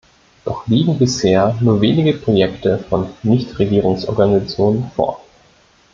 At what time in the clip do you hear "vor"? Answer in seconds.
4.95-5.21